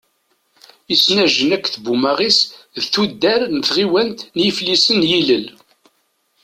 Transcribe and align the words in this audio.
Isenajen 0.93 1.49
akked 1.55 1.73
Bumaɣis 1.85 2.39
d 2.81 2.83
tuddar 2.93 3.41
n 3.55 3.57
tɣiwant 3.67 4.19
n 4.35 4.39
Iflisen 4.49 4.97
n 5.05 5.07
yilel. 5.11 5.45